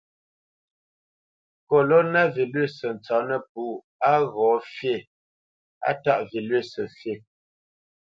Kolona 1.67 2.21
vilʉsǝ 2.33 2.89
tsópnǝpú 3.03 3.63
á 4.11 4.13
ghǒ 4.33 4.49
fí, 4.73 4.93
á 5.87 5.91
taʼ 6.03 6.19
vilʉsǝ 6.29 6.83
fǐ. 6.97 7.13